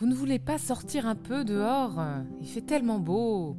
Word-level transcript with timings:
Vous 0.00 0.06
ne 0.06 0.14
voulez 0.14 0.38
pas 0.38 0.56
sortir 0.56 1.06
un 1.06 1.14
peu 1.14 1.44
dehors 1.44 2.00
Il 2.40 2.46
fait 2.46 2.62
tellement 2.62 2.98
beau. 2.98 3.58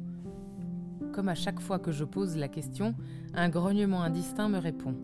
Comme 1.12 1.28
à 1.28 1.36
chaque 1.36 1.60
fois 1.60 1.78
que 1.78 1.92
je 1.92 2.02
pose 2.02 2.36
la 2.36 2.48
question, 2.48 2.96
un 3.32 3.48
grognement 3.48 4.02
indistinct 4.02 4.48
me 4.48 4.58
répond. 4.58 4.96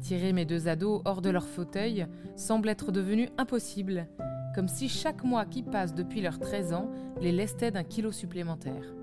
Tirer 0.00 0.32
mes 0.32 0.44
deux 0.44 0.66
ados 0.66 1.00
hors 1.04 1.22
de 1.22 1.30
leur 1.30 1.46
fauteuil 1.46 2.08
semble 2.34 2.70
être 2.70 2.90
devenu 2.90 3.28
impossible, 3.38 4.08
comme 4.52 4.66
si 4.66 4.88
chaque 4.88 5.22
mois 5.22 5.44
qui 5.44 5.62
passe 5.62 5.94
depuis 5.94 6.20
leurs 6.20 6.40
13 6.40 6.72
ans 6.72 6.90
les 7.20 7.30
lestait 7.30 7.70
d'un 7.70 7.84
kilo 7.84 8.10
supplémentaire. 8.10 8.96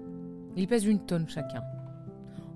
Ils 0.57 0.67
pèsent 0.67 0.87
une 0.87 1.05
tonne 1.05 1.29
chacun. 1.29 1.63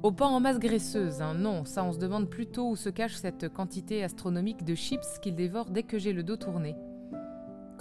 Au 0.02 0.12
pas 0.12 0.28
en 0.28 0.42
masse 0.42 0.60
graisseuse, 0.60 1.22
hein, 1.22 1.36
non, 1.36 1.64
ça 1.64 1.86
on 1.86 1.94
se 1.94 2.00
demande 2.00 2.30
plutôt 2.30 2.72
où 2.72 2.76
se 2.76 2.90
cache 2.90 3.16
cette 3.16 3.48
quantité 3.48 4.04
astronomique 4.04 4.66
de 4.66 4.76
chips 4.76 5.20
qu'ils 5.22 5.36
dévorent 5.36 5.70
dès 5.70 5.84
que 5.84 5.98
j'ai 5.98 6.12
le 6.12 6.24
dos 6.24 6.36
tourné. 6.36 6.76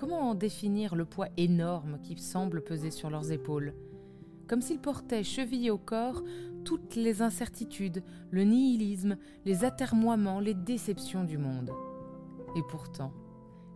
Comment 0.03 0.34
définir 0.34 0.96
le 0.96 1.05
poids 1.05 1.29
énorme 1.37 2.00
qui 2.02 2.19
semble 2.19 2.64
peser 2.64 2.91
sur 2.91 3.09
leurs 3.09 3.30
épaules? 3.30 3.73
Comme 4.48 4.60
s'ils 4.60 4.80
portaient 4.80 5.23
chevillés 5.23 5.70
au 5.70 5.79
corps 5.79 6.24
toutes 6.65 6.97
les 6.97 7.23
incertitudes, 7.23 8.02
le 8.33 8.43
nihilisme, 8.43 9.16
les 9.45 9.65
atermoiements, 9.65 10.41
les 10.41 10.55
déceptions 10.55 11.23
du 11.23 11.38
monde. 11.38 11.70
Et 12.57 12.62
pourtant, 12.69 13.12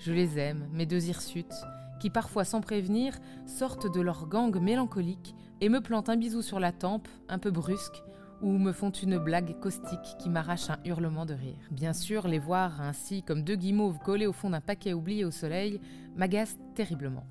je 0.01 0.13
les 0.13 0.37
aime, 0.37 0.69
mes 0.73 0.85
deux 0.85 1.07
hirsutes, 1.07 1.55
qui 2.01 2.11
parfois 2.11 2.45
sans 2.45 2.61
prévenir 2.61 3.17
sortent 3.47 3.95
de 3.95 4.01
leur 4.01 4.27
gang 4.27 4.61
mélancolique 4.61 5.33
et 5.61 5.69
me 5.69 5.81
plantent 5.81 6.09
un 6.09 6.17
bisou 6.17 6.43
sur 6.43 6.59
la 6.59 6.73
tempe, 6.73 7.07
un 7.29 7.39
peu 7.39 7.53
brusque, 7.53 8.03
ou 8.43 8.59
me 8.59 8.73
font 8.73 8.91
une 8.91 9.19
blague 9.19 9.59
caustique 9.61 10.17
qui 10.19 10.29
m'arrache 10.29 10.71
un 10.71 10.79
hurlement 10.85 11.27
de 11.27 11.35
rire. 11.35 11.69
Bien 11.71 11.93
sûr, 11.93 12.29
les 12.29 12.39
voir 12.39 12.81
ainsi 12.81 13.23
comme 13.23 13.43
deux 13.43 13.57
guimauves 13.57 13.99
collés 13.99 14.27
au 14.27 14.33
fond 14.33 14.51
d'un 14.51 14.61
paquet 14.61 14.93
oublié 14.93 15.25
au 15.25 15.31
soleil 15.31 15.81
m'agace 16.17 16.57
terriblement. 16.75 17.25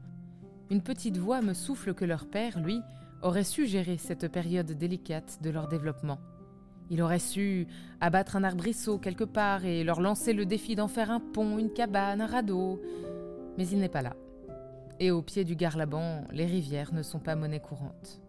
Une 0.71 0.81
petite 0.81 1.17
voix 1.17 1.41
me 1.41 1.53
souffle 1.53 1.93
que 1.93 2.05
leur 2.05 2.27
père, 2.27 2.59
lui, 2.59 2.81
aurait 3.21 3.43
su 3.43 3.67
gérer 3.67 3.97
cette 3.97 4.27
période 4.31 4.71
délicate 4.71 5.39
de 5.41 5.49
leur 5.49 5.67
développement. 5.67 6.19
Il 6.89 7.01
aurait 7.01 7.19
su 7.19 7.67
abattre 8.01 8.35
un 8.35 8.43
arbrisseau 8.43 8.99
quelque 8.99 9.23
part 9.23 9.65
et 9.65 9.83
leur 9.83 10.01
lancer 10.01 10.33
le 10.33 10.45
défi 10.45 10.75
d'en 10.75 10.87
faire 10.87 11.11
un 11.11 11.19
pont, 11.19 11.57
une 11.57 11.71
cabane, 11.71 12.21
un 12.21 12.27
radeau. 12.27 12.81
Mais 13.57 13.67
il 13.67 13.79
n'est 13.79 13.89
pas 13.89 14.01
là. 14.01 14.15
Et 14.99 15.11
au 15.11 15.21
pied 15.21 15.43
du 15.43 15.55
Garlaban, 15.55 16.23
les 16.31 16.45
rivières 16.45 16.93
ne 16.93 17.01
sont 17.01 17.19
pas 17.19 17.35
monnaie 17.35 17.59
courante. 17.59 18.21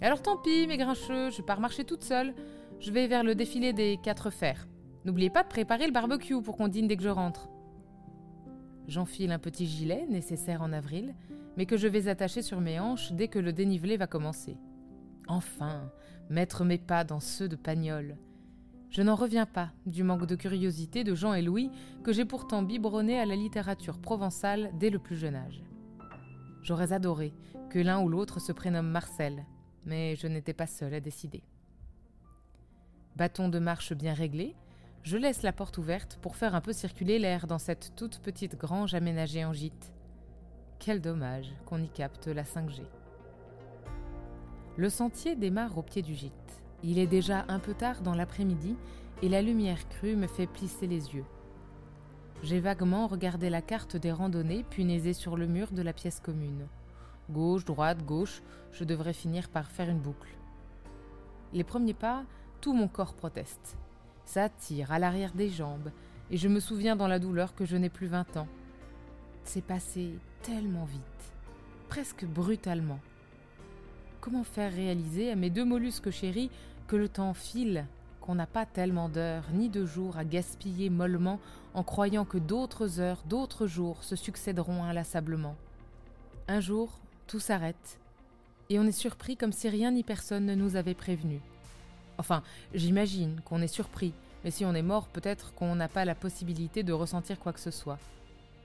Alors 0.00 0.22
tant 0.22 0.36
pis, 0.36 0.68
mes 0.68 0.76
grincheux, 0.76 1.30
je 1.30 1.42
pars 1.42 1.58
marcher 1.58 1.84
toute 1.84 2.04
seule. 2.04 2.32
Je 2.78 2.92
vais 2.92 3.08
vers 3.08 3.24
le 3.24 3.34
défilé 3.34 3.72
des 3.72 3.98
quatre 4.00 4.30
fers. 4.30 4.68
N'oubliez 5.04 5.30
pas 5.30 5.42
de 5.42 5.48
préparer 5.48 5.86
le 5.86 5.92
barbecue 5.92 6.40
pour 6.40 6.56
qu'on 6.56 6.68
dîne 6.68 6.86
dès 6.86 6.96
que 6.96 7.02
je 7.02 7.08
rentre. 7.08 7.48
J'enfile 8.86 9.32
un 9.32 9.40
petit 9.40 9.66
gilet, 9.66 10.06
nécessaire 10.08 10.62
en 10.62 10.72
avril, 10.72 11.16
mais 11.56 11.66
que 11.66 11.76
je 11.76 11.88
vais 11.88 12.06
attacher 12.06 12.42
sur 12.42 12.60
mes 12.60 12.78
hanches 12.78 13.12
dès 13.12 13.26
que 13.26 13.40
le 13.40 13.52
dénivelé 13.52 13.96
va 13.96 14.06
commencer. 14.06 14.56
Enfin, 15.26 15.90
mettre 16.30 16.64
mes 16.64 16.78
pas 16.78 17.02
dans 17.02 17.20
ceux 17.20 17.48
de 17.48 17.56
Pagnol. 17.56 18.16
Je 18.90 19.02
n'en 19.02 19.16
reviens 19.16 19.46
pas 19.46 19.72
du 19.84 20.04
manque 20.04 20.26
de 20.26 20.36
curiosité 20.36 21.02
de 21.02 21.14
Jean 21.14 21.34
et 21.34 21.42
Louis 21.42 21.70
que 22.04 22.12
j'ai 22.12 22.24
pourtant 22.24 22.62
biberonné 22.62 23.18
à 23.18 23.26
la 23.26 23.36
littérature 23.36 23.98
provençale 23.98 24.70
dès 24.78 24.90
le 24.90 25.00
plus 25.00 25.16
jeune 25.16 25.34
âge. 25.34 25.64
J'aurais 26.62 26.92
adoré 26.92 27.34
que 27.68 27.80
l'un 27.80 28.00
ou 28.00 28.08
l'autre 28.08 28.40
se 28.40 28.52
prénomme 28.52 28.88
Marcel, 28.88 29.44
mais 29.84 30.16
je 30.16 30.26
n'étais 30.26 30.52
pas 30.52 30.66
seule 30.66 30.94
à 30.94 31.00
décider. 31.00 31.42
Bâton 33.16 33.48
de 33.48 33.58
marche 33.58 33.92
bien 33.94 34.14
réglé, 34.14 34.54
je 35.02 35.16
laisse 35.16 35.42
la 35.42 35.52
porte 35.52 35.78
ouverte 35.78 36.18
pour 36.20 36.36
faire 36.36 36.54
un 36.54 36.60
peu 36.60 36.72
circuler 36.72 37.18
l'air 37.18 37.46
dans 37.46 37.58
cette 37.58 37.94
toute 37.96 38.18
petite 38.20 38.56
grange 38.56 38.94
aménagée 38.94 39.44
en 39.44 39.52
gîte. 39.52 39.92
Quel 40.78 41.00
dommage 41.00 41.52
qu'on 41.66 41.82
y 41.82 41.88
capte 41.88 42.28
la 42.28 42.44
5G. 42.44 42.82
Le 44.76 44.90
sentier 44.90 45.34
démarre 45.34 45.76
au 45.76 45.82
pied 45.82 46.02
du 46.02 46.14
gîte. 46.14 46.62
Il 46.84 46.98
est 46.98 47.06
déjà 47.06 47.44
un 47.48 47.58
peu 47.58 47.74
tard 47.74 48.02
dans 48.02 48.14
l'après-midi 48.14 48.76
et 49.22 49.28
la 49.28 49.42
lumière 49.42 49.88
crue 49.88 50.14
me 50.14 50.28
fait 50.28 50.46
plisser 50.46 50.86
les 50.86 51.14
yeux. 51.14 51.24
J'ai 52.44 52.60
vaguement 52.60 53.08
regardé 53.08 53.50
la 53.50 53.62
carte 53.62 53.96
des 53.96 54.12
randonnées 54.12 54.62
punaisée 54.62 55.12
sur 55.12 55.36
le 55.36 55.48
mur 55.48 55.72
de 55.72 55.82
la 55.82 55.92
pièce 55.92 56.20
commune. 56.20 56.68
Gauche, 57.30 57.64
droite, 57.64 58.04
gauche, 58.04 58.42
je 58.72 58.84
devrais 58.84 59.12
finir 59.12 59.48
par 59.48 59.70
faire 59.70 59.90
une 59.90 59.98
boucle. 59.98 60.34
Les 61.52 61.64
premiers 61.64 61.94
pas, 61.94 62.24
tout 62.60 62.72
mon 62.72 62.88
corps 62.88 63.14
proteste. 63.14 63.76
Ça 64.24 64.48
tire 64.48 64.92
à 64.92 64.98
l'arrière 64.98 65.32
des 65.32 65.50
jambes, 65.50 65.90
et 66.30 66.36
je 66.36 66.48
me 66.48 66.60
souviens 66.60 66.96
dans 66.96 67.08
la 67.08 67.18
douleur 67.18 67.54
que 67.54 67.64
je 67.64 67.76
n'ai 67.76 67.88
plus 67.88 68.06
vingt 68.06 68.36
ans. 68.36 68.48
C'est 69.44 69.64
passé 69.64 70.18
tellement 70.42 70.84
vite, 70.84 71.02
presque 71.88 72.24
brutalement. 72.24 73.00
Comment 74.20 74.44
faire 74.44 74.72
réaliser 74.72 75.30
à 75.30 75.36
mes 75.36 75.50
deux 75.50 75.64
mollusques 75.64 76.10
chéris 76.10 76.50
que 76.86 76.96
le 76.96 77.08
temps 77.08 77.34
file, 77.34 77.86
qu'on 78.20 78.34
n'a 78.34 78.46
pas 78.46 78.66
tellement 78.66 79.08
d'heures 79.08 79.46
ni 79.52 79.68
de 79.68 79.86
jours 79.86 80.18
à 80.18 80.24
gaspiller 80.24 80.90
mollement 80.90 81.40
en 81.72 81.82
croyant 81.82 82.24
que 82.24 82.38
d'autres 82.38 83.00
heures, 83.00 83.22
d'autres 83.26 83.66
jours 83.66 84.02
se 84.04 84.16
succéderont 84.16 84.84
inlassablement? 84.84 85.56
Un 86.46 86.60
jour, 86.60 87.00
tout 87.28 87.40
s'arrête, 87.40 88.00
et 88.70 88.78
on 88.80 88.84
est 88.84 88.92
surpris 88.92 89.36
comme 89.36 89.52
si 89.52 89.68
rien 89.68 89.92
ni 89.92 90.02
personne 90.02 90.46
ne 90.46 90.54
nous 90.54 90.76
avait 90.76 90.94
prévenu. 90.94 91.40
Enfin, 92.16 92.42
j'imagine 92.74 93.40
qu'on 93.44 93.62
est 93.62 93.68
surpris, 93.68 94.14
mais 94.42 94.50
si 94.50 94.64
on 94.64 94.74
est 94.74 94.82
mort, 94.82 95.08
peut-être 95.08 95.52
qu'on 95.54 95.76
n'a 95.76 95.88
pas 95.88 96.06
la 96.06 96.14
possibilité 96.14 96.82
de 96.82 96.92
ressentir 96.92 97.38
quoi 97.38 97.52
que 97.52 97.60
ce 97.60 97.70
soit. 97.70 97.98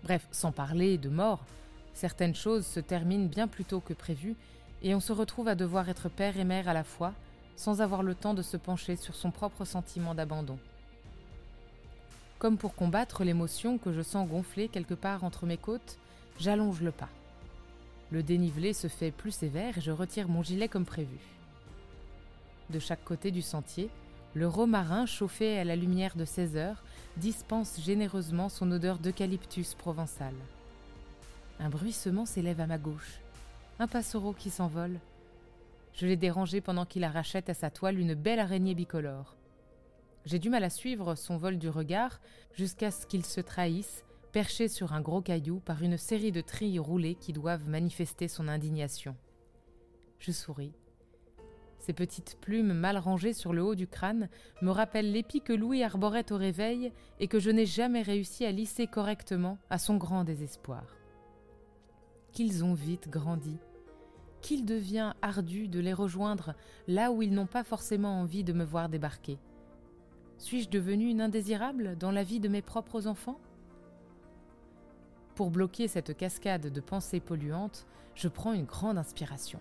Bref, 0.03 0.25
sans 0.31 0.53
parler 0.53 0.97
de 0.97 1.09
mort, 1.09 1.45
certaines 1.93 2.35
choses 2.35 2.65
se 2.65 2.79
terminent 2.79 3.27
bien 3.27 3.47
plus 3.47 3.65
tôt 3.65 3.81
que 3.81 3.93
prévu, 3.93 4.35
et 4.81 4.95
on 4.95 5.01
se 5.01 5.11
retrouve 5.11 5.49
à 5.49 5.55
devoir 5.55 5.89
être 5.89 6.09
père 6.09 6.39
et 6.39 6.45
mère 6.45 6.69
à 6.69 6.73
la 6.73 6.85
fois, 6.85 7.13
sans 7.57 7.81
avoir 7.81 8.01
le 8.01 8.15
temps 8.15 8.33
de 8.33 8.41
se 8.41 8.57
pencher 8.57 8.95
sur 8.95 9.13
son 9.13 9.29
propre 9.29 9.65
sentiment 9.65 10.15
d'abandon. 10.15 10.57
Comme 12.39 12.57
pour 12.57 12.75
combattre 12.75 13.25
l'émotion 13.25 13.77
que 13.77 13.91
je 13.91 14.01
sens 14.01 14.27
gonfler 14.27 14.69
quelque 14.69 14.93
part 14.93 15.25
entre 15.25 15.45
mes 15.45 15.57
côtes, 15.57 15.97
j'allonge 16.39 16.81
le 16.81 16.91
pas. 16.91 17.09
Le 18.13 18.21
dénivelé 18.21 18.73
se 18.73 18.87
fait 18.87 19.09
plus 19.09 19.31
sévère 19.31 19.79
et 19.79 19.81
je 19.81 19.89
retire 19.89 20.27
mon 20.27 20.43
gilet 20.43 20.67
comme 20.67 20.85
prévu. 20.85 21.17
De 22.69 22.77
chaque 22.77 23.03
côté 23.03 23.31
du 23.31 23.41
sentier, 23.41 23.89
le 24.35 24.47
romarin 24.47 25.07
chauffé 25.07 25.57
à 25.57 25.63
la 25.63 25.75
lumière 25.75 26.15
de 26.15 26.23
16 26.23 26.55
heures 26.55 26.83
dispense 27.17 27.81
généreusement 27.81 28.49
son 28.49 28.71
odeur 28.71 28.99
d'eucalyptus 28.99 29.73
provençal. 29.73 30.35
Un 31.59 31.69
bruissement 31.69 32.27
s'élève 32.27 32.59
à 32.59 32.67
ma 32.67 32.77
gauche. 32.77 33.19
Un 33.79 33.87
passereau 33.87 34.33
qui 34.33 34.51
s'envole. 34.51 34.99
Je 35.95 36.05
l'ai 36.05 36.15
dérangé 36.15 36.61
pendant 36.61 36.85
qu'il 36.85 37.05
arrachait 37.05 37.49
à 37.49 37.55
sa 37.55 37.71
toile 37.71 37.97
une 37.97 38.13
belle 38.13 38.39
araignée 38.39 38.75
bicolore. 38.75 39.35
J'ai 40.27 40.37
du 40.37 40.51
mal 40.51 40.63
à 40.63 40.69
suivre 40.69 41.15
son 41.15 41.37
vol 41.37 41.57
du 41.57 41.67
regard 41.67 42.21
jusqu'à 42.53 42.91
ce 42.91 43.07
qu'il 43.07 43.25
se 43.25 43.41
trahisse 43.41 44.03
perché 44.33 44.67
sur 44.67 44.93
un 44.93 45.01
gros 45.01 45.21
caillou 45.21 45.59
par 45.59 45.83
une 45.83 45.97
série 45.97 46.31
de 46.31 46.41
trilles 46.41 46.79
roulées 46.79 47.15
qui 47.15 47.33
doivent 47.33 47.69
manifester 47.69 48.27
son 48.27 48.47
indignation. 48.47 49.15
Je 50.17 50.31
souris. 50.31 50.73
Ces 51.77 51.93
petites 51.93 52.37
plumes 52.41 52.73
mal 52.73 52.97
rangées 52.97 53.33
sur 53.33 53.53
le 53.53 53.61
haut 53.61 53.75
du 53.75 53.87
crâne 53.87 54.29
me 54.61 54.71
rappellent 54.71 55.11
l'épi 55.11 55.41
que 55.41 55.53
Louis 55.53 55.83
arborait 55.83 56.31
au 56.31 56.37
réveil 56.37 56.91
et 57.19 57.27
que 57.27 57.39
je 57.39 57.51
n'ai 57.51 57.67
jamais 57.67 58.01
réussi 58.01 58.43
à 58.43 58.51
lisser 58.51 58.87
correctement 58.87 59.59
à 59.69 59.77
son 59.77 59.97
grand 59.97 60.23
désespoir. 60.23 60.97
Qu'ils 62.31 62.65
ont 62.65 62.73
vite 62.73 63.09
grandi, 63.09 63.59
qu'il 64.41 64.65
devient 64.65 65.13
ardu 65.21 65.67
de 65.67 65.79
les 65.79 65.93
rejoindre 65.93 66.55
là 66.87 67.11
où 67.11 67.21
ils 67.21 67.33
n'ont 67.33 67.45
pas 67.45 67.63
forcément 67.63 68.19
envie 68.21 68.43
de 68.43 68.53
me 68.53 68.63
voir 68.63 68.89
débarquer. 68.89 69.37
Suis-je 70.39 70.69
devenue 70.69 71.09
une 71.09 71.21
indésirable 71.21 71.97
dans 71.99 72.11
la 72.11 72.23
vie 72.23 72.39
de 72.39 72.47
mes 72.49 72.63
propres 72.63 73.05
enfants? 73.05 73.39
Pour 75.35 75.49
bloquer 75.49 75.87
cette 75.87 76.15
cascade 76.15 76.67
de 76.67 76.81
pensées 76.81 77.19
polluantes, 77.19 77.85
je 78.15 78.27
prends 78.27 78.53
une 78.53 78.65
grande 78.65 78.97
inspiration. 78.97 79.59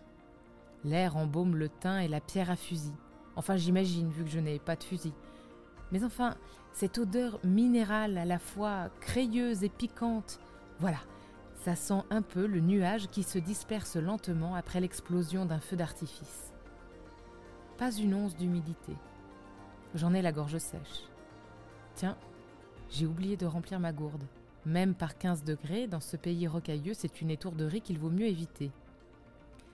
L'air 0.85 1.17
embaume 1.17 1.57
le 1.57 1.69
teint 1.69 2.01
et 2.01 2.09
la 2.09 2.21
pierre 2.21 2.51
à 2.51 2.57
fusil. 2.57 2.93
Enfin, 3.37 3.57
j'imagine, 3.57 4.11
vu 4.11 4.25
que 4.25 4.31
je 4.31 4.41
n'ai 4.41 4.59
pas 4.59 4.77
de 4.77 4.85
fusil. 4.85 5.15
Mais 5.91 6.05
enfin, 6.05 6.37
cette 6.73 6.99
odeur 6.99 7.39
minérale 7.45 8.19
à 8.19 8.25
la 8.25 8.39
fois 8.39 8.91
crayeuse 9.01 9.65
et 9.65 9.69
piquante, 9.69 10.41
voilà, 10.79 11.01
ça 11.65 11.77
sent 11.77 12.03
un 12.11 12.23
peu 12.23 12.47
le 12.47 12.61
nuage 12.61 13.09
qui 13.09 13.23
se 13.23 13.39
disperse 13.39 13.97
lentement 13.97 14.55
après 14.55 14.81
l'explosion 14.81 15.47
d'un 15.47 15.61
feu 15.61 15.77
d'artifice. 15.77 16.53
Pas 17.79 17.93
une 17.93 18.15
once 18.15 18.37
d'humidité. 18.37 18.97
J'en 19.95 20.13
ai 20.13 20.23
la 20.23 20.33
gorge 20.33 20.59
sèche. 20.59 21.09
Tiens, 21.95 22.17
j'ai 22.91 23.07
oublié 23.07 23.37
de 23.37 23.47
remplir 23.47 23.81
ma 23.81 23.93
gourde. 23.93 24.25
Même 24.65 24.95
par 24.95 25.19
15 25.19 25.43
degrés, 25.45 25.89
dans 25.89 26.01
ce 26.01 26.17
pays 26.17 26.47
rocailleux, 26.47 26.95
c'est 26.95 27.21
une 27.21 27.31
étourderie 27.31 27.81
qu'il 27.81 27.99
vaut 27.99 28.11
mieux 28.11 28.27
éviter. 28.27 28.71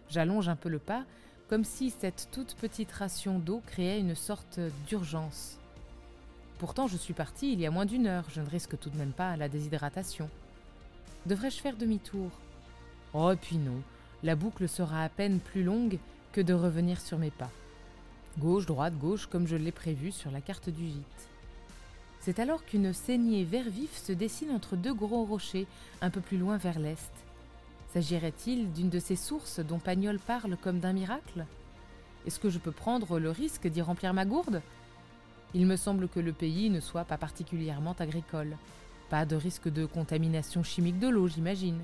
J'allonge 0.09 0.49
un 0.49 0.57
peu 0.57 0.71
le 0.71 0.79
pas, 0.79 1.05
comme 1.49 1.65
si 1.65 1.91
cette 1.91 2.29
toute 2.33 2.55
petite 2.55 2.93
ration 2.93 3.39
d'eau 3.39 3.63
créait 3.67 4.01
une 4.01 4.15
sorte 4.15 4.61
d'urgence. 4.87 5.59
Pourtant, 6.59 6.87
je 6.87 6.97
suis 6.97 7.15
parti 7.15 7.53
il 7.53 7.61
y 7.61 7.67
a 7.67 7.71
moins 7.71 7.87
d'une 7.87 8.07
heure, 8.07 8.25
je 8.31 8.41
ne 8.41 8.49
risque 8.49 8.79
tout 8.79 8.91
de 8.91 8.97
même 8.97 9.13
pas 9.13 9.37
la 9.37 9.49
déshydratation. 9.49 10.29
Devrais-je 11.27 11.61
faire 11.61 11.77
demi-tour? 11.77 12.31
Oh, 13.13 13.33
puis 13.41 13.59
non, 13.59 13.83
la 14.23 14.35
boucle 14.35 14.69
sera 14.69 15.05
à 15.05 15.09
peine 15.09 15.39
plus 15.39 15.63
longue 15.63 15.99
que 16.33 16.41
de 16.41 16.55
revenir 16.55 17.01
sur 17.01 17.19
mes 17.19 17.31
pas. 17.31 17.51
Gauche, 18.39 18.67
droite, 18.67 18.97
gauche, 18.99 19.27
comme 19.27 19.47
je 19.47 19.57
l'ai 19.57 19.73
prévu 19.73 20.13
sur 20.13 20.31
la 20.31 20.41
carte 20.41 20.71
du 20.71 20.87
gîte. 20.87 21.29
C'est 22.21 22.41
alors 22.41 22.65
qu'une 22.65 22.93
saignée 22.93 23.45
vert 23.45 23.71
vif 23.71 23.97
se 23.97 24.13
dessine 24.13 24.51
entre 24.51 24.77
deux 24.77 24.95
gros 24.95 25.25
rochers, 25.25 25.67
un 26.01 26.11
peu 26.11 26.21
plus 26.21 26.39
loin 26.39 26.57
vers 26.57 26.79
l'est. 26.79 27.13
S'agirait-il 27.93 28.73
d'une 28.73 28.91
de 28.91 28.99
ces 28.99 29.17
sources 29.17 29.61
dont 29.61 29.79
Pagnol 29.79 30.19
parle 30.19 30.57
comme 30.59 30.81
d'un 30.81 30.93
miracle? 30.93 31.47
Est-ce 32.27 32.41
que 32.41 32.51
je 32.51 32.59
peux 32.59 32.73
prendre 32.73 33.19
le 33.19 33.31
risque 33.31 33.67
d'y 33.67 33.81
remplir 33.81 34.13
ma 34.13 34.27
gourde? 34.27 34.61
Il 35.55 35.67
me 35.67 35.77
semble 35.77 36.09
que 36.09 36.21
le 36.21 36.33
pays 36.35 36.69
ne 36.69 36.81
soit 36.81 37.05
pas 37.05 37.17
particulièrement 37.17 37.95
agricole. 37.99 38.57
Pas 39.09 39.25
de 39.25 39.37
risque 39.37 39.69
de 39.69 39.87
contamination 39.87 40.63
chimique 40.63 40.99
de 40.99 41.09
l'eau, 41.09 41.29
j'imagine. 41.29 41.83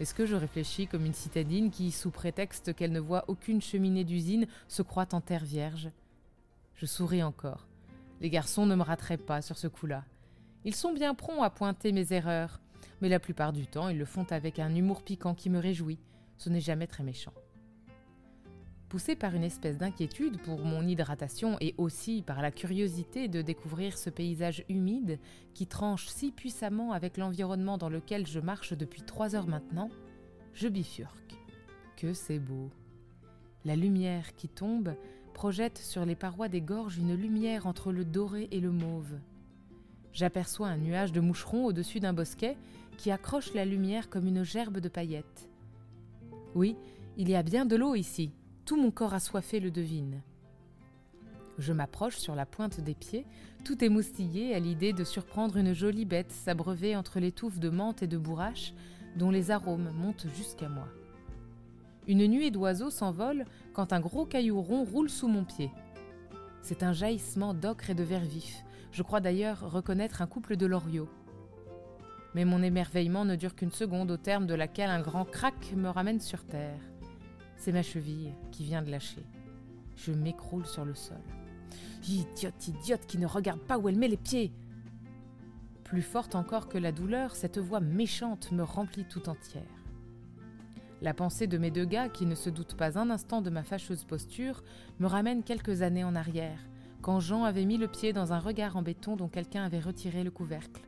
Est-ce 0.00 0.14
que 0.14 0.26
je 0.26 0.36
réfléchis 0.36 0.86
comme 0.86 1.06
une 1.06 1.14
citadine 1.14 1.70
qui, 1.70 1.90
sous 1.90 2.10
prétexte 2.10 2.74
qu'elle 2.74 2.92
ne 2.92 3.00
voit 3.00 3.24
aucune 3.28 3.62
cheminée 3.62 4.04
d'usine, 4.04 4.46
se 4.68 4.82
croit 4.82 5.14
en 5.14 5.22
terre 5.22 5.44
vierge? 5.44 5.88
Je 6.74 6.84
souris 6.84 7.22
encore. 7.22 7.67
Les 8.20 8.30
garçons 8.30 8.66
ne 8.66 8.74
me 8.74 8.82
rateraient 8.82 9.16
pas 9.16 9.42
sur 9.42 9.56
ce 9.56 9.68
coup-là. 9.68 10.04
Ils 10.64 10.74
sont 10.74 10.92
bien 10.92 11.14
prompts 11.14 11.42
à 11.42 11.50
pointer 11.50 11.92
mes 11.92 12.12
erreurs, 12.12 12.60
mais 13.00 13.08
la 13.08 13.20
plupart 13.20 13.52
du 13.52 13.66
temps, 13.66 13.88
ils 13.88 13.98
le 13.98 14.04
font 14.04 14.26
avec 14.30 14.58
un 14.58 14.74
humour 14.74 15.02
piquant 15.02 15.34
qui 15.34 15.50
me 15.50 15.58
réjouit. 15.58 15.98
Ce 16.36 16.50
n'est 16.50 16.60
jamais 16.60 16.86
très 16.86 17.04
méchant. 17.04 17.32
Poussé 18.88 19.16
par 19.16 19.34
une 19.34 19.44
espèce 19.44 19.76
d'inquiétude 19.76 20.40
pour 20.40 20.60
mon 20.60 20.86
hydratation 20.86 21.58
et 21.60 21.74
aussi 21.76 22.22
par 22.22 22.40
la 22.40 22.50
curiosité 22.50 23.28
de 23.28 23.42
découvrir 23.42 23.98
ce 23.98 24.08
paysage 24.08 24.64
humide 24.70 25.18
qui 25.52 25.66
tranche 25.66 26.06
si 26.06 26.32
puissamment 26.32 26.92
avec 26.92 27.18
l'environnement 27.18 27.76
dans 27.76 27.90
lequel 27.90 28.26
je 28.26 28.40
marche 28.40 28.72
depuis 28.72 29.02
trois 29.02 29.36
heures 29.36 29.46
maintenant, 29.46 29.90
je 30.54 30.68
bifurque. 30.68 31.34
Que 31.96 32.14
c'est 32.14 32.38
beau. 32.38 32.70
La 33.66 33.76
lumière 33.76 34.34
qui 34.36 34.48
tombe 34.48 34.94
projette 35.38 35.78
sur 35.78 36.04
les 36.04 36.16
parois 36.16 36.48
des 36.48 36.60
gorges 36.60 36.98
une 36.98 37.14
lumière 37.14 37.68
entre 37.68 37.92
le 37.92 38.04
doré 38.04 38.48
et 38.50 38.58
le 38.58 38.72
mauve. 38.72 39.20
J'aperçois 40.12 40.66
un 40.66 40.78
nuage 40.78 41.12
de 41.12 41.20
moucherons 41.20 41.64
au-dessus 41.66 42.00
d'un 42.00 42.12
bosquet 42.12 42.56
qui 42.96 43.12
accroche 43.12 43.54
la 43.54 43.64
lumière 43.64 44.10
comme 44.10 44.26
une 44.26 44.42
gerbe 44.42 44.78
de 44.78 44.88
paillettes. 44.88 45.48
Oui, 46.56 46.74
il 47.16 47.30
y 47.30 47.36
a 47.36 47.44
bien 47.44 47.66
de 47.66 47.76
l'eau 47.76 47.94
ici, 47.94 48.32
tout 48.64 48.76
mon 48.76 48.90
corps 48.90 49.14
assoiffé 49.14 49.60
le 49.60 49.70
devine. 49.70 50.22
Je 51.56 51.72
m'approche 51.72 52.16
sur 52.16 52.34
la 52.34 52.44
pointe 52.44 52.80
des 52.80 52.94
pieds, 52.94 53.24
tout 53.64 53.84
émoustillé 53.84 54.56
à 54.56 54.58
l'idée 54.58 54.92
de 54.92 55.04
surprendre 55.04 55.56
une 55.56 55.72
jolie 55.72 56.04
bête 56.04 56.32
s'abreuver 56.32 56.96
entre 56.96 57.20
les 57.20 57.30
touffes 57.30 57.60
de 57.60 57.70
menthe 57.70 58.02
et 58.02 58.08
de 58.08 58.18
bourrache 58.18 58.74
dont 59.14 59.30
les 59.30 59.52
arômes 59.52 59.92
montent 59.92 60.26
jusqu'à 60.34 60.68
moi. 60.68 60.88
Une 62.08 62.26
nuée 62.26 62.50
d'oiseaux 62.50 62.90
s'envole 62.90 63.44
quand 63.74 63.92
un 63.92 64.00
gros 64.00 64.24
caillou 64.24 64.62
rond 64.62 64.82
roule 64.82 65.10
sous 65.10 65.28
mon 65.28 65.44
pied. 65.44 65.70
C'est 66.62 66.82
un 66.82 66.94
jaillissement 66.94 67.52
d'ocre 67.52 67.90
et 67.90 67.94
de 67.94 68.02
vert 68.02 68.24
vif. 68.24 68.64
Je 68.92 69.02
crois 69.02 69.20
d'ailleurs 69.20 69.70
reconnaître 69.70 70.22
un 70.22 70.26
couple 70.26 70.56
de 70.56 70.64
loriots. 70.64 71.10
Mais 72.34 72.46
mon 72.46 72.62
émerveillement 72.62 73.26
ne 73.26 73.36
dure 73.36 73.54
qu'une 73.54 73.70
seconde, 73.70 74.10
au 74.10 74.16
terme 74.16 74.46
de 74.46 74.54
laquelle 74.54 74.88
un 74.88 75.02
grand 75.02 75.26
crack 75.26 75.74
me 75.76 75.90
ramène 75.90 76.20
sur 76.20 76.46
terre. 76.46 76.80
C'est 77.58 77.72
ma 77.72 77.82
cheville 77.82 78.32
qui 78.52 78.64
vient 78.64 78.82
de 78.82 78.90
lâcher. 78.90 79.26
Je 79.94 80.12
m'écroule 80.12 80.64
sur 80.64 80.86
le 80.86 80.94
sol. 80.94 81.20
Idiote, 82.08 82.68
idiote 82.68 83.06
qui 83.06 83.18
ne 83.18 83.26
regarde 83.26 83.60
pas 83.60 83.76
où 83.76 83.86
elle 83.86 83.98
met 83.98 84.08
les 84.08 84.16
pieds. 84.16 84.52
Plus 85.84 86.02
forte 86.02 86.34
encore 86.34 86.68
que 86.68 86.78
la 86.78 86.92
douleur, 86.92 87.36
cette 87.36 87.58
voix 87.58 87.80
méchante 87.80 88.50
me 88.52 88.62
remplit 88.62 89.04
tout 89.04 89.28
entière. 89.28 89.77
La 91.00 91.14
pensée 91.14 91.46
de 91.46 91.58
mes 91.58 91.70
deux 91.70 91.84
gars, 91.84 92.08
qui 92.08 92.26
ne 92.26 92.34
se 92.34 92.50
doutent 92.50 92.76
pas 92.76 92.98
un 92.98 93.10
instant 93.10 93.40
de 93.40 93.50
ma 93.50 93.62
fâcheuse 93.62 94.04
posture, 94.04 94.64
me 94.98 95.06
ramène 95.06 95.44
quelques 95.44 95.82
années 95.82 96.02
en 96.02 96.16
arrière, 96.16 96.58
quand 97.02 97.20
Jean 97.20 97.44
avait 97.44 97.64
mis 97.64 97.78
le 97.78 97.86
pied 97.86 98.12
dans 98.12 98.32
un 98.32 98.40
regard 98.40 98.76
en 98.76 98.82
béton 98.82 99.14
dont 99.14 99.28
quelqu'un 99.28 99.64
avait 99.64 99.78
retiré 99.78 100.24
le 100.24 100.32
couvercle. 100.32 100.82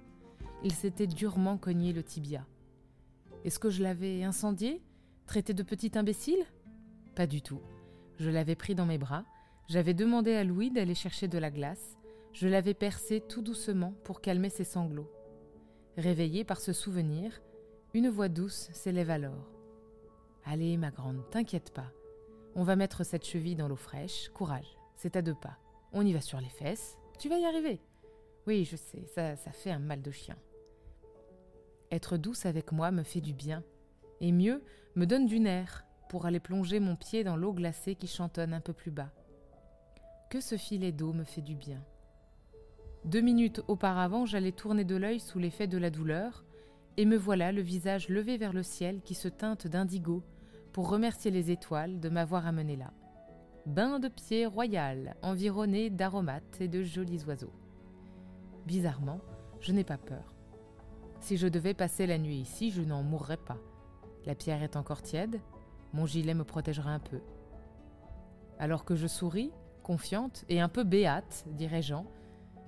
Il 0.65 0.73
s'était 0.73 1.07
durement 1.07 1.57
cogné 1.57 1.93
le 1.93 2.03
tibia. 2.03 2.45
Est-ce 3.45 3.61
que 3.61 3.71
je 3.71 3.83
l'avais 3.83 4.25
incendié? 4.25 4.83
Traité 5.27 5.55
de 5.55 5.63
petit 5.63 5.97
imbécile? 5.97 6.45
Pas 7.15 7.29
du 7.29 7.41
tout. 7.41 7.61
Je 8.19 8.31
l'avais 8.31 8.57
pris 8.57 8.75
dans 8.75 8.87
mes 8.87 8.99
bras, 8.99 9.25
j'avais 9.69 9.95
demandé 9.95 10.35
à 10.35 10.43
Louis 10.43 10.71
d'aller 10.71 10.97
chercher 10.97 11.29
de 11.29 11.39
la 11.39 11.51
glace, 11.51 11.97
je 12.33 12.49
l'avais 12.49 12.75
percé 12.75 13.21
tout 13.21 13.43
doucement 13.43 13.95
pour 14.03 14.21
calmer 14.21 14.51
ses 14.51 14.65
sanglots. 14.65 15.11
Réveillé 15.97 16.45
par 16.45 16.61
ce 16.61 16.73
souvenir, 16.73 17.41
une 17.95 18.09
voix 18.09 18.29
douce 18.29 18.69
s'élève 18.73 19.11
alors. 19.11 19.60
Allez, 20.53 20.77
ma 20.77 20.91
grande, 20.91 21.23
t'inquiète 21.31 21.73
pas. 21.73 21.93
On 22.57 22.65
va 22.65 22.75
mettre 22.75 23.05
cette 23.05 23.25
cheville 23.25 23.55
dans 23.55 23.69
l'eau 23.69 23.77
fraîche. 23.77 24.31
Courage, 24.31 24.77
c'est 24.97 25.15
à 25.15 25.23
deux 25.23 25.37
pas. 25.37 25.57
On 25.93 26.05
y 26.05 26.13
va 26.13 26.21
sur 26.21 26.41
les 26.41 26.49
fesses. 26.49 26.99
Tu 27.21 27.29
vas 27.29 27.39
y 27.39 27.45
arriver. 27.45 27.81
Oui, 28.49 28.65
je 28.65 28.75
sais, 28.75 29.07
ça, 29.15 29.37
ça 29.37 29.53
fait 29.53 29.71
un 29.71 29.79
mal 29.79 30.03
de 30.03 30.11
chien. 30.11 30.37
Être 31.93 32.17
douce 32.17 32.47
avec 32.47 32.73
moi 32.73 32.91
me 32.91 33.05
fait 33.05 33.21
du 33.21 33.33
bien. 33.33 33.63
Et 34.21 34.33
mieux, 34.33 34.65
me 34.97 35.07
donne 35.07 35.27
du 35.27 35.39
nerf 35.39 35.85
pour 36.09 36.27
aller 36.27 36.41
plonger 36.41 36.81
mon 36.81 36.97
pied 36.97 37.23
dans 37.23 37.37
l'eau 37.37 37.53
glacée 37.53 37.95
qui 37.95 38.09
chantonne 38.09 38.53
un 38.53 38.61
peu 38.61 38.73
plus 38.73 38.91
bas. 38.91 39.13
Que 40.31 40.41
ce 40.41 40.57
filet 40.57 40.91
d'eau 40.91 41.13
me 41.13 41.23
fait 41.23 41.43
du 41.43 41.55
bien. 41.55 41.81
Deux 43.05 43.21
minutes 43.21 43.63
auparavant, 43.69 44.27
j'allais 44.27 44.51
tourner 44.51 44.83
de 44.83 44.97
l'œil 44.97 45.21
sous 45.21 45.39
l'effet 45.39 45.69
de 45.69 45.79
la 45.79 45.91
douleur, 45.91 46.45
et 46.97 47.05
me 47.05 47.17
voilà 47.17 47.53
le 47.53 47.63
visage 47.63 48.09
levé 48.09 48.37
vers 48.37 48.53
le 48.53 48.65
ciel 48.65 49.01
qui 49.03 49.15
se 49.15 49.29
teinte 49.29 49.69
d'indigo 49.69 50.25
pour 50.73 50.89
remercier 50.89 51.31
les 51.31 51.51
étoiles 51.51 52.01
de 52.01 52.09
m'avoir 52.09 52.47
amené 52.47 52.77
là. 52.77 52.93
Bain 53.67 53.99
de 53.99 54.09
pied 54.09 54.47
royal, 54.47 55.17
environné 55.23 55.91
d'aromates 55.91 56.61
et 56.61 56.69
de 56.69 56.83
jolis 56.83 57.25
oiseaux. 57.27 57.53
Bizarrement, 58.67 59.21
je 59.61 59.73
n'ai 59.73 59.85
pas 59.85 59.99
peur. 59.99 60.35
Si 61.21 61.37
je 61.37 61.47
devais 61.47 61.75
passer 61.75 62.07
la 62.07 62.19
nuit 62.19 62.39
ici, 62.39 62.71
je 62.71 62.83
n'en 62.83 63.03
mourrais 63.03 63.37
pas. 63.37 63.59
La 64.25 64.35
pierre 64.35 64.63
est 64.63 64.77
encore 64.77 65.03
tiède, 65.03 65.41
mon 65.93 66.07
gilet 66.07 66.35
me 66.35 66.45
protégera 66.45 66.91
un 66.91 66.99
peu. 66.99 67.21
Alors 68.59 68.85
que 68.85 68.95
je 68.95 69.07
souris, 69.07 69.53
confiante 69.83 70.45
et 70.49 70.61
un 70.61 70.69
peu 70.69 70.85
béate, 70.85 71.45
dirait 71.49 71.83
Jean, 71.83 72.07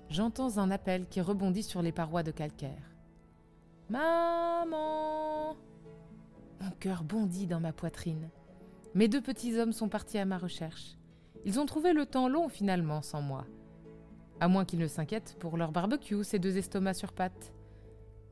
j'entends 0.09 0.59
un 0.59 0.71
appel 0.71 1.07
qui 1.09 1.21
rebondit 1.21 1.63
sur 1.63 1.83
les 1.83 1.93
parois 1.93 2.23
de 2.23 2.31
calcaire. 2.31 2.97
Maman 3.89 5.57
Mon 6.63 6.71
cœur 6.71 7.05
bondit 7.05 7.47
dans 7.47 7.61
ma 7.61 7.73
poitrine. 7.73 8.31
Mes 8.95 9.09
deux 9.09 9.21
petits 9.21 9.59
hommes 9.59 9.73
sont 9.73 9.89
partis 9.89 10.19
à 10.19 10.25
ma 10.25 10.39
recherche. 10.39 10.97
Ils 11.45 11.59
ont 11.59 11.67
trouvé 11.67 11.93
le 11.93 12.07
temps 12.07 12.29
long 12.29 12.49
finalement 12.49 13.03
sans 13.03 13.21
moi. 13.21 13.47
À 14.41 14.49
moins 14.49 14.65
qu'ils 14.65 14.79
ne 14.79 14.87
s'inquiètent 14.87 15.37
pour 15.41 15.57
leur 15.57 15.73
barbecue, 15.73 16.25
ces 16.25 16.39
deux 16.39 16.57
estomacs 16.57 16.97
sur 16.97 17.13
pattes. 17.13 17.53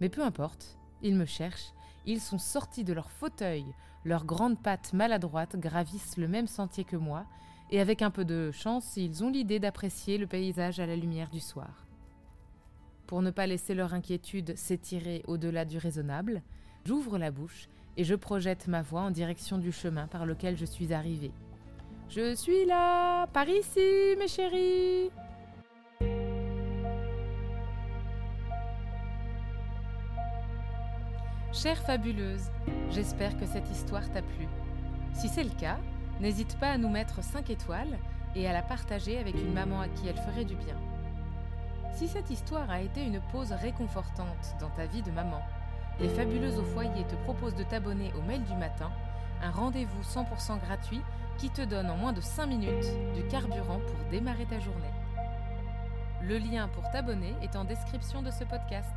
Mais 0.00 0.08
peu 0.08 0.22
importe, 0.22 0.78
ils 1.02 1.16
me 1.16 1.24
cherchent 1.24 1.72
ils 2.06 2.20
sont 2.20 2.38
sortis 2.38 2.84
de 2.84 2.92
leur 2.92 3.10
fauteuil, 3.10 3.64
leurs 4.04 4.24
grandes 4.24 4.62
pattes 4.62 4.92
maladroites 4.92 5.56
gravissent 5.56 6.16
le 6.16 6.28
même 6.28 6.46
sentier 6.46 6.84
que 6.84 6.96
moi, 6.96 7.26
et 7.70 7.80
avec 7.80 8.02
un 8.02 8.10
peu 8.10 8.24
de 8.24 8.50
chance, 8.50 8.96
ils 8.96 9.22
ont 9.22 9.30
l'idée 9.30 9.60
d'apprécier 9.60 10.18
le 10.18 10.26
paysage 10.26 10.80
à 10.80 10.86
la 10.86 10.96
lumière 10.96 11.30
du 11.30 11.40
soir. 11.40 11.86
Pour 13.06 13.22
ne 13.22 13.30
pas 13.30 13.46
laisser 13.46 13.74
leur 13.74 13.92
inquiétude 13.92 14.56
s'étirer 14.56 15.22
au-delà 15.26 15.64
du 15.64 15.78
raisonnable, 15.78 16.42
j'ouvre 16.84 17.18
la 17.18 17.30
bouche 17.30 17.68
et 17.96 18.04
je 18.04 18.14
projette 18.14 18.68
ma 18.68 18.82
voix 18.82 19.02
en 19.02 19.10
direction 19.10 19.58
du 19.58 19.72
chemin 19.72 20.06
par 20.06 20.26
lequel 20.26 20.56
je 20.56 20.64
suis 20.64 20.92
arrivée. 20.92 21.32
Je 22.08 22.34
suis 22.34 22.64
là, 22.64 23.26
par 23.28 23.48
ici, 23.48 24.16
mes 24.18 24.28
chéris. 24.28 25.10
Chère 31.52 31.82
fabuleuse, 31.82 32.50
j'espère 32.90 33.36
que 33.36 33.44
cette 33.44 33.68
histoire 33.70 34.10
t'a 34.12 34.22
plu. 34.22 34.48
Si 35.12 35.28
c'est 35.28 35.44
le 35.44 35.50
cas, 35.50 35.78
n'hésite 36.20 36.58
pas 36.58 36.70
à 36.70 36.78
nous 36.78 36.88
mettre 36.88 37.22
5 37.22 37.50
étoiles 37.50 37.98
et 38.34 38.48
à 38.48 38.52
la 38.52 38.62
partager 38.62 39.18
avec 39.18 39.34
une 39.34 39.52
maman 39.52 39.80
à 39.80 39.88
qui 39.88 40.08
elle 40.08 40.16
ferait 40.16 40.44
du 40.44 40.54
bien. 40.54 40.76
Si 41.92 42.08
cette 42.08 42.30
histoire 42.30 42.70
a 42.70 42.80
été 42.80 43.04
une 43.04 43.20
pause 43.32 43.52
réconfortante 43.52 44.56
dans 44.60 44.70
ta 44.70 44.86
vie 44.86 45.02
de 45.02 45.10
maman, 45.10 45.42
les 46.00 46.08
Fabuleuses 46.08 46.58
au 46.58 46.64
foyer 46.64 47.04
te 47.04 47.14
proposent 47.24 47.54
de 47.54 47.62
t'abonner 47.62 48.12
au 48.18 48.22
mail 48.22 48.42
du 48.44 48.54
matin, 48.54 48.90
un 49.42 49.50
rendez-vous 49.50 50.02
100% 50.02 50.58
gratuit 50.60 51.00
qui 51.38 51.50
te 51.50 51.62
donne 51.62 51.90
en 51.90 51.96
moins 51.96 52.12
de 52.12 52.20
5 52.20 52.46
minutes 52.46 52.86
du 53.14 53.26
carburant 53.28 53.80
pour 53.80 54.10
démarrer 54.10 54.46
ta 54.46 54.58
journée. 54.60 54.92
Le 56.22 56.38
lien 56.38 56.68
pour 56.68 56.88
t'abonner 56.90 57.34
est 57.42 57.56
en 57.56 57.64
description 57.64 58.22
de 58.22 58.30
ce 58.30 58.44
podcast. 58.44 58.92